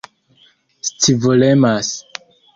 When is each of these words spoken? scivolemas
scivolemas 0.87 1.87